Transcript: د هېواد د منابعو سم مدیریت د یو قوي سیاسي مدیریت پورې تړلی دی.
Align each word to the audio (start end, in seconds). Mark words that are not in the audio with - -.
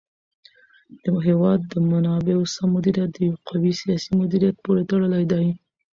د 1.03 1.05
هېواد 1.27 1.59
د 1.71 1.73
منابعو 1.89 2.51
سم 2.55 2.69
مدیریت 2.75 3.09
د 3.13 3.17
یو 3.27 3.35
قوي 3.47 3.73
سیاسي 3.81 4.11
مدیریت 4.21 4.55
پورې 4.63 4.83
تړلی 4.89 5.23
دی. 5.31 5.47